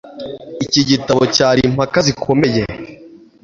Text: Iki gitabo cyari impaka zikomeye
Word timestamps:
Iki 0.65 0.81
gitabo 0.89 1.21
cyari 1.35 1.59
impaka 1.67 1.97
zikomeye 2.07 2.61